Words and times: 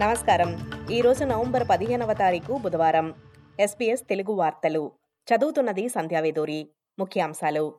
నమస్కారం. 0.00 0.70
ఈరోజు 0.90 1.24
నవంబర్ 1.24 1.64
పదిహేనవ 1.70 2.12
తారీఖు 2.12 2.58
బుధవారం. 2.62 3.14
ఎస్పీఎస్ 3.60 4.02
తెలుగు 4.08 4.32
వార్తలు. 4.32 4.92
చదువుతున్నది 5.28 5.88
సంధ్యావేదూరి 5.88 6.70
ముఖ్యాంశాలు. 6.98 7.74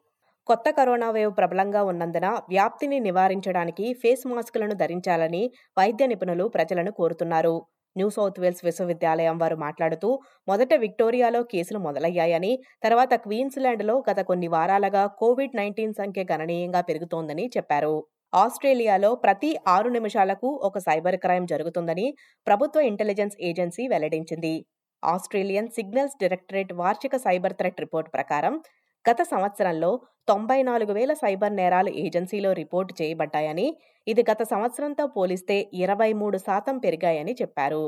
కొత్త 0.48 0.70
కరోనా 0.70 1.12
వేవ్ 1.12 1.32
ప్రబలంగా 1.38 1.84
ఉన్నందున 1.84 2.28
వ్యాప్తిని 2.50 3.00
నివారించడానికి 3.00 3.94
ఫేస్ 3.94 4.28
మాస్కులను 4.28 4.74
ధరించాలని 4.74 5.52
వైద్య 5.80 6.06
నిపుణులు 6.06 6.48
ప్రజలను 6.48 6.92
కోరుతున్నారు. 6.92 7.66
న్యూ 7.98 8.10
సౌత్ 8.10 8.40
వేల్స్ 8.40 8.66
విశ్వవిద్యాలయం 8.66 9.38
వారు 9.38 9.56
మాట్లాడుతూ 9.56 10.20
మొదట 10.48 10.74
విక్టోరియాలో 10.74 11.44
కేసులు 11.44 11.80
మొదలయ్యాయని 11.80 12.60
తర్వాత 12.84 13.14
క్వీన్స్లాండ్లో 13.16 14.04
గత 14.12 14.20
కొన్ని 14.20 14.48
వారాలుగా 14.48 15.06
కోవిడ్ 15.06 15.56
నైన్టీన్ 15.56 15.94
సంఖ్య 15.94 16.26
గణనీయంగా 16.32 16.82
పెరుగుతోందని 16.82 17.50
చెప్పారు. 17.58 18.06
ఆస్ట్రేలియాలో 18.34 19.10
ప్రతి 19.16 19.50
ఆరు 19.68 19.90
నిమిషాలకు 19.90 20.48
ఒక 20.68 20.78
సైబర్ 20.78 21.18
క్రైమ్ 21.18 21.46
జరుగుతుందని 21.48 22.08
ప్రభుత్వ 22.48 22.80
ఇంటెలిజెన్స్ 22.82 23.36
ఏజెన్సీ 23.50 23.84
వెల్లడించింది. 23.88 24.56
ఆస్ట్రేలియన్ 25.04 25.70
సిగ్నల్స్ 25.70 26.18
డైరెక్టరేట్ 26.22 26.74
వార్షిక 26.74 27.16
సైబర్ 27.18 27.56
థ్రెట్ 27.60 27.80
రిపోర్ట్ 27.80 28.10
ప్రకారం 28.14 28.54
గత 29.06 29.22
సంవత్సరంలో 29.34 29.92
తొంభై 30.28 30.60
నాలుగు 30.64 30.94
వేల 30.94 31.14
సైబర్ 31.14 31.54
నేరాలు 31.54 31.92
ఏజెన్సీలో 32.04 32.52
రిపోర్టు 32.54 32.94
చేయబడ్డాయని 33.02 33.68
ఇది 34.08 34.24
గత 34.32 34.42
సంవత్సరంతో 34.44 35.04
పోలిస్తే 35.08 35.58
ఇరవై 35.74 36.12
మూడు 36.14 36.38
శాతం 36.38 36.76
పెరిగాయని 36.78 37.34
చెప్పారు. 37.42 37.84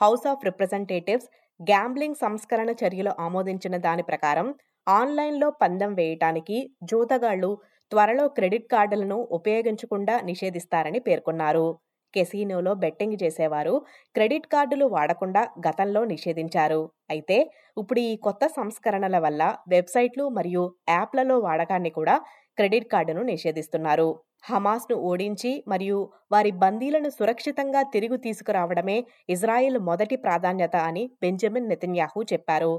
హౌస్ 0.00 0.26
ఆఫ్ 0.26 0.44
రిప్రజెంటేటివ్స్ 0.44 1.28
గ్యాంబ్లింగ్ 1.60 2.20
సంస్కరణ 2.24 2.70
చర్యలు 2.82 3.12
ఆమోదించిన 3.20 3.76
దాని 3.86 4.02
ప్రకారం 4.02 4.48
ఆన్లైన్లో 4.86 5.48
పందెం 5.62 5.94
వేయటానికి 5.94 6.58
జూతగాళ్ళు 6.82 7.50
త్వరలో 7.92 8.24
క్రెడిట్ 8.36 8.66
కార్డులను 8.72 9.18
ఉపయోగించకుండా 9.38 10.14
నిషేధిస్తారని 10.30 11.00
పేర్కొన్నారు. 11.06 11.66
కెసినోలో 12.14 12.72
బెట్టింగ్ 12.82 13.16
చేసేవారు 13.22 13.74
క్రెడిట్ 14.16 14.46
కార్డులు 14.52 14.86
వాడకుండా 14.94 15.42
గతంలో 15.66 16.00
నిషేధించారు. 16.12 16.80
అయితే 17.10 17.38
ఇప్పుడు 17.76 18.00
ఈ 18.10 18.14
కొత్త 18.26 18.44
సంస్కరణల 18.58 19.16
వల్ల 19.26 19.42
వెబ్సైట్లు 19.74 20.24
మరియు 20.38 20.64
యాప్లలో 20.90 21.36
వాడకాన్ని 21.38 21.90
కూడా 21.90 22.14
క్రెడిట్ 22.58 22.88
కార్డును 22.92 23.22
నిషేధిస్తున్నారు. 23.32 24.08
హమాస్ను 24.48 24.96
ఓడించి 25.10 25.52
మరియు 25.68 25.98
వారి 26.32 26.50
బందీలను 26.62 27.10
సురక్షితంగా 27.18 27.82
తిరిగి 27.94 28.18
తీసుకురావడమే 28.26 28.98
ఇజ్రాయెల్ 29.28 29.78
మొదటి 29.90 30.16
ప్రాధాన్యత 30.26 30.76
అని 30.90 31.04
బెంజమిన్ 31.22 31.70
నెతన్యాహు 31.72 32.20
చెప్పారు. 32.32 32.72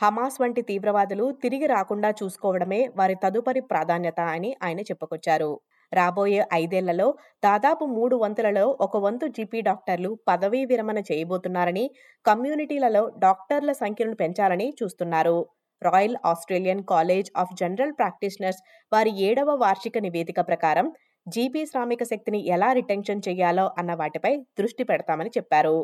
హమాస్ 0.00 0.38
వంటి 0.40 0.62
తీవ్రవాదులు 0.62 1.24
తిరిగి 1.42 1.66
రాకుండా 1.66 2.10
చూసుకోవడమే 2.10 2.78
వారి 2.96 3.16
తదుపరి 3.24 3.62
ప్రాధాన్యత 3.70 4.20
అని 4.34 4.50
ఆయన 4.62 4.80
చెప్పుకొచ్చారు. 4.80 5.50
రాబోయే 5.92 6.42
ఐదేళ్ళలో 6.54 7.06
దాదాపు 7.44 7.84
మూడు 7.88 8.16
వంతులలో 8.16 8.64
ఒక 8.80 8.96
వంతు 8.96 9.26
జీపీ 9.28 9.60
డాక్టర్లు 9.60 10.10
పదవీ 10.28 10.62
విరమణ 10.64 10.98
చేయబోతున్నారని 11.10 11.84
కమ్యూనిటీలలో 12.24 13.02
డాక్టర్ల 13.18 13.72
సంఖ్యను 13.72 14.14
పెంచాలని 14.14 14.68
చూస్తున్నారు. 14.80 15.36
Royal 15.82 16.16
Australian 16.26 16.82
college 16.84 17.30
of 17.36 17.54
general 17.54 17.94
practitioners 17.98 18.60
వారి 18.92 19.12
ఏడవ 19.28 19.50
వార్షిక 19.56 19.98
నివేదిక 19.98 20.40
ప్రకారం 20.46 20.88
జీపీ 21.26 21.62
శ్రామిక 21.66 22.02
శక్తిని 22.04 22.42
ఎలా 22.48 22.68
రిటెన్షన్ 22.72 23.24
చేయాలో 23.28 23.66
అన్న 23.78 23.94
వాటిపై 23.94 24.32
దృష్టి 24.58 24.84
పెడతామని 24.84 25.30
చెప్పారు. 25.36 25.76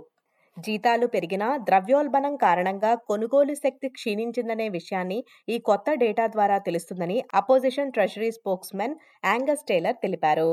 జీతాలు 0.57 1.07
పెరిగినా 1.07 1.49
ద్రవ్యోల్బణం 1.69 2.35
కారణంగా 2.37 2.93
కొనుగోలు 3.09 3.55
శక్తి 3.55 3.89
క్షీణించిందనే 3.89 4.67
విషయాన్ని 4.69 5.19
ఈ 5.49 5.57
కొత్త 5.59 5.95
డేటా 5.95 6.25
ద్వారా 6.27 6.57
తెలుస్తుందని 6.59 7.19
opposition 7.35 7.93
treasury 7.93 8.31
spokesmen 8.31 8.95
Angus 9.25 9.67
Taylor 9.69 9.99
తెలిపారు. 10.03 10.51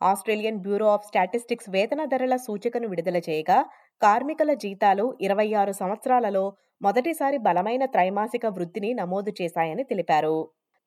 ఆస్ట్రేలియన్ 0.00 0.60
బ్యూరో 0.60 0.88
ఆఫ్ 0.94 1.06
స్టాటిస్టిక్స్ 1.06 1.70
వేతన 1.70 2.04
ధరల 2.04 2.36
సూచికను 2.36 2.88
విడుదల 2.88 3.18
చేయగా 3.28 3.58
కార్మికుల 4.02 4.52
జీతాలు 4.64 5.06
ఇరవై 5.20 5.48
ఆరు 5.54 5.72
సంవత్సరాలలో 5.72 6.44
మొదటిసారి 6.80 7.38
బలమైన 7.38 7.84
త్రైమాసిక 7.86 8.46
వృద్ధిని 8.56 8.90
నమోదు 8.94 9.32
చేశాయని 9.40 9.84
తెలిపారు. 9.84 10.36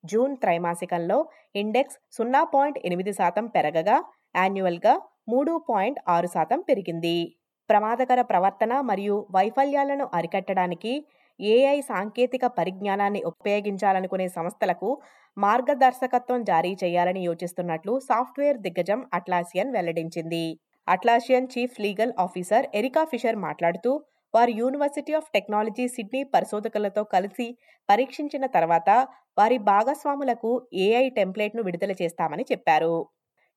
జూన్ 0.03 0.35
త్రైమాసికంలో 0.37 1.19
ఇండెక్స్ 1.55 1.97
సున్నా 2.17 2.43
పాయింట్ 2.53 2.79
ఎనిమిది 2.85 3.13
శాతం 3.13 3.47
పెరగగా 3.47 3.97
యాన్యువల్గా 4.35 4.93
మూడు 5.29 5.53
పాయింట్ 5.69 5.99
ఆరు 6.07 6.27
శాతం 6.27 6.59
పెరిగింది. 6.61 7.17
ప్రమాదకర 7.69 8.19
ప్రవర్తన 8.21 8.73
మరియు 8.89 9.15
వైఫల్యాలను 9.35 10.05
అరికట్టడానికి 10.13 10.93
ఏఐ 11.39 11.77
సాంకేతిక 11.89 12.45
పరిజ్ఞానాన్ని 12.59 13.21
ఉపయోగించాలనుకునే 13.31 14.27
సంస్థలకు 14.27 14.89
మార్గదర్శకత్వం 15.37 16.39
జారీ 16.43 16.71
చేయాలని 16.83 17.21
యోచిస్తున్నట్లు 17.25 17.93
సాఫ్ట్వేర్ 17.99 18.57
దిగ్గజం 18.57 19.01
అట్లాసియన్ 19.13 19.73
వెల్లడించింది. 19.75 20.45
Atlassian 20.87 21.49
chief 21.53 21.75
legal 21.81 22.13
officer 22.19 22.65
Erica 22.73 23.03
Fisher 23.11 23.37
మాట్లాడుతూ 23.37 23.91
వారు 24.33 24.51
యూనివర్సిటీ 24.61 25.13
ఆఫ్ 25.13 25.29
టెక్నాలజీ 25.33 25.85
సిడ్నీ 25.87 26.21
పరిశోధకులతో 26.33 27.03
కలిసి 27.13 27.47
పరీక్షించిన 27.89 28.45
తర్వాత 28.55 28.89
వారి 29.37 29.57
భాగస్వాములకు 29.71 30.51
ఏఐ 30.85 31.05
టెంప్లెట్ను 31.09 31.63
విడుదల 31.63 31.93
చేస్తామని 32.01 32.45
చెప్పారు. 32.51 32.95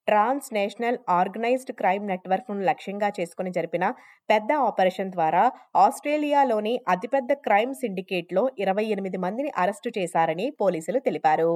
ట్రాన్స్ 0.08 0.48
నేషనల్ 0.52 0.98
ఆర్గనైజ్డ్ 1.18 1.72
క్రైమ్ 1.80 2.04
నెట్వర్క్ను 2.06 2.62
లక్ష్యంగా 2.68 3.08
చేసుకుని 3.18 3.50
జరిపిన 3.56 3.84
పెద్ద 4.28 4.50
ఆపరేషన్ 4.68 5.12
ద్వారా 5.16 5.42
ఆస్ట్రేలియాలోని 5.84 6.74
అతిపెద్ద 6.88 7.32
క్రైమ్ 7.46 7.74
సిండికేట్లో 7.74 8.42
ఇరవై 8.58 8.86
ఎనిమిది 8.94 9.18
మందిని 9.18 9.50
అరెస్టు 9.56 9.90
చేశారని 9.98 10.46
పోలీసులు 10.62 11.00
తెలిపారు. 11.06 11.52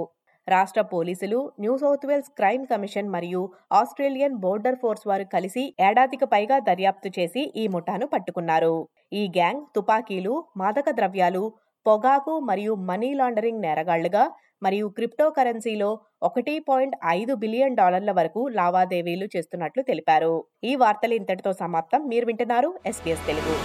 రాష్ట్ర 0.49 0.81
పోలీసులు 0.93 1.39
New 1.61 1.75
South 1.83 2.07
Wales 2.09 2.31
crime 2.39 2.65
commission 2.67 3.09
మరియు 3.09 3.43
ఆస్ట్రేలియన్ 3.73 4.35
బోర్డర్ 4.43 4.79
ఫోర్స్ 4.83 5.07
వారు 5.07 5.27
కలిసి 5.35 5.63
ఏడాదికి 5.81 6.27
పైగా 6.35 6.57
దర్యాప్తు 6.69 7.11
చేసి 7.19 7.43
ఈ 7.57 7.67
ముఠాను 7.69 8.07
పట్టుకున్నారు. 8.07 8.75
ఈ 9.13 9.23
గ్యాంగ్ 9.37 9.63
తుపాకీలు 9.77 10.35
మాదక 10.57 10.91
ద్రవ్యాలు 11.01 11.45
పొగాకు 11.87 12.35
మరియు 12.51 12.75
మనీ 12.91 13.11
లాండరింగ్ 13.15 13.65
నేరగాళ్ళుగా 13.67 14.25
మరియు 14.65 14.87
క్రిప్టో 14.97 15.27
కరెన్సీలో 15.39 15.91
ఒకటి 16.29 16.55
పాయింట్ 16.69 16.97
ఐదు 17.19 17.35
బిలియన్ 17.45 17.79
డాలర్ల 17.81 18.13
వరకు 18.21 18.43
లావాదేవీలు 18.59 19.29
చేస్తున్నట్లు 19.37 19.85
తెలిపారు. 19.91 20.35
ఈ 20.65 20.75
వార్తలు 20.85 21.17
ఇంతటితో 21.21 21.53
సమాప్తం. 21.63 22.03
మీరు 22.13 22.27
వింటున్నారు 22.31 22.71
ఎస్పీఎస్ 22.93 23.27
తెలుగు. 23.31 23.57